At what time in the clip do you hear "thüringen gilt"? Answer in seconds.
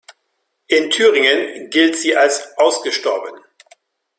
0.89-1.95